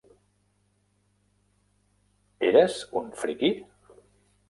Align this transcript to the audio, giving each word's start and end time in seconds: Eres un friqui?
Eres 2.51 2.83
un 3.03 3.15
friqui? 3.23 3.55